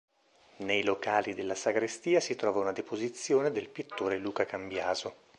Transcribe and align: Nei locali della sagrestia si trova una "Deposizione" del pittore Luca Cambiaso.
Nei 0.65 0.83
locali 0.83 1.35
della 1.35 1.53
sagrestia 1.53 2.19
si 2.19 2.35
trova 2.35 2.59
una 2.59 2.71
"Deposizione" 2.71 3.51
del 3.51 3.69
pittore 3.69 4.17
Luca 4.17 4.47
Cambiaso. 4.47 5.13